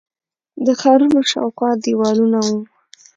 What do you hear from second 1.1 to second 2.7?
شاوخوا دیوالونه وو